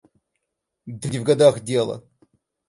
Да 0.87 1.09
не 1.11 1.19
в 1.19 1.23
годах 1.29 1.59
дело. 1.59 2.01